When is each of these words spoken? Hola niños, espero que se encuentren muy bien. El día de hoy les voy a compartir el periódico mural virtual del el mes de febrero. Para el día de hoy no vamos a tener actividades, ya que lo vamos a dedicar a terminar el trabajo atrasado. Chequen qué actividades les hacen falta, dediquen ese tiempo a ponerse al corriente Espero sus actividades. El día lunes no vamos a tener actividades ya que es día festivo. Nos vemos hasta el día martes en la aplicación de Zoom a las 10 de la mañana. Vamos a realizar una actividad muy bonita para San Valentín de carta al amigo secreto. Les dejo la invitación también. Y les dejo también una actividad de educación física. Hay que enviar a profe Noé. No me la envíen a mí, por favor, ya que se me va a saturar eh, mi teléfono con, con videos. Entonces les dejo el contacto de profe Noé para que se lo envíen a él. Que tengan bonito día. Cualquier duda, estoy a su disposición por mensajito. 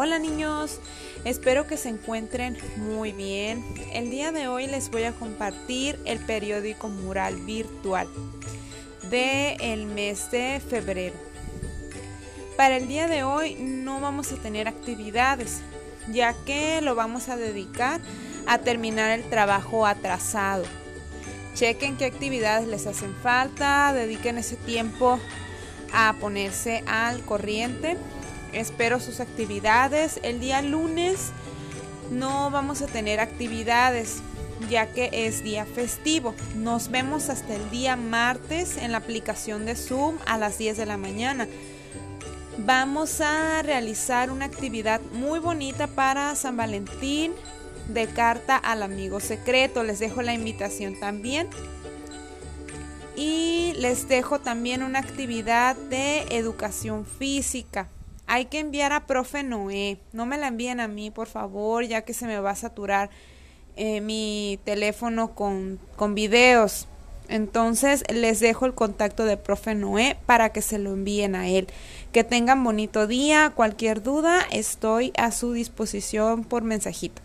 Hola 0.00 0.20
niños, 0.20 0.78
espero 1.24 1.66
que 1.66 1.76
se 1.76 1.88
encuentren 1.88 2.56
muy 2.76 3.10
bien. 3.10 3.64
El 3.92 4.10
día 4.10 4.30
de 4.30 4.46
hoy 4.46 4.68
les 4.68 4.92
voy 4.92 5.02
a 5.02 5.12
compartir 5.12 5.98
el 6.04 6.20
periódico 6.20 6.88
mural 6.88 7.34
virtual 7.38 8.06
del 9.10 9.60
el 9.60 9.86
mes 9.86 10.30
de 10.30 10.60
febrero. 10.60 11.16
Para 12.56 12.76
el 12.76 12.86
día 12.86 13.08
de 13.08 13.24
hoy 13.24 13.56
no 13.58 14.00
vamos 14.00 14.30
a 14.30 14.36
tener 14.36 14.68
actividades, 14.68 15.62
ya 16.12 16.32
que 16.46 16.80
lo 16.80 16.94
vamos 16.94 17.28
a 17.28 17.36
dedicar 17.36 18.00
a 18.46 18.58
terminar 18.58 19.18
el 19.18 19.28
trabajo 19.28 19.84
atrasado. 19.84 20.62
Chequen 21.56 21.96
qué 21.96 22.04
actividades 22.04 22.68
les 22.68 22.86
hacen 22.86 23.16
falta, 23.16 23.92
dediquen 23.92 24.38
ese 24.38 24.54
tiempo 24.54 25.18
a 25.92 26.14
ponerse 26.20 26.84
al 26.86 27.20
corriente 27.22 27.96
Espero 28.52 29.00
sus 29.00 29.20
actividades. 29.20 30.20
El 30.22 30.40
día 30.40 30.62
lunes 30.62 31.30
no 32.10 32.50
vamos 32.50 32.82
a 32.82 32.86
tener 32.86 33.20
actividades 33.20 34.22
ya 34.68 34.92
que 34.92 35.10
es 35.12 35.42
día 35.42 35.64
festivo. 35.66 36.34
Nos 36.56 36.90
vemos 36.90 37.28
hasta 37.28 37.54
el 37.54 37.70
día 37.70 37.96
martes 37.96 38.76
en 38.76 38.92
la 38.92 38.98
aplicación 38.98 39.64
de 39.66 39.76
Zoom 39.76 40.16
a 40.26 40.38
las 40.38 40.58
10 40.58 40.76
de 40.76 40.86
la 40.86 40.96
mañana. 40.96 41.46
Vamos 42.58 43.20
a 43.20 43.62
realizar 43.62 44.30
una 44.30 44.46
actividad 44.46 45.00
muy 45.12 45.38
bonita 45.38 45.86
para 45.86 46.34
San 46.34 46.56
Valentín 46.56 47.32
de 47.88 48.08
carta 48.08 48.56
al 48.56 48.82
amigo 48.82 49.20
secreto. 49.20 49.84
Les 49.84 50.00
dejo 50.00 50.22
la 50.22 50.34
invitación 50.34 50.98
también. 50.98 51.48
Y 53.14 53.74
les 53.76 54.08
dejo 54.08 54.40
también 54.40 54.82
una 54.82 54.98
actividad 54.98 55.76
de 55.76 56.22
educación 56.30 57.04
física. 57.04 57.88
Hay 58.28 58.44
que 58.44 58.58
enviar 58.60 58.92
a 58.92 59.06
profe 59.06 59.42
Noé. 59.42 59.98
No 60.12 60.26
me 60.26 60.36
la 60.36 60.48
envíen 60.48 60.80
a 60.80 60.86
mí, 60.86 61.10
por 61.10 61.26
favor, 61.26 61.84
ya 61.84 62.02
que 62.02 62.12
se 62.12 62.26
me 62.26 62.38
va 62.38 62.50
a 62.50 62.56
saturar 62.56 63.08
eh, 63.76 64.02
mi 64.02 64.60
teléfono 64.64 65.34
con, 65.34 65.80
con 65.96 66.14
videos. 66.14 66.86
Entonces 67.28 68.04
les 68.12 68.40
dejo 68.40 68.66
el 68.66 68.74
contacto 68.74 69.24
de 69.24 69.38
profe 69.38 69.74
Noé 69.74 70.18
para 70.26 70.50
que 70.50 70.60
se 70.60 70.78
lo 70.78 70.92
envíen 70.92 71.34
a 71.34 71.48
él. 71.48 71.68
Que 72.12 72.22
tengan 72.22 72.62
bonito 72.62 73.06
día. 73.06 73.50
Cualquier 73.54 74.02
duda, 74.02 74.40
estoy 74.52 75.12
a 75.16 75.32
su 75.32 75.52
disposición 75.54 76.44
por 76.44 76.62
mensajito. 76.62 77.22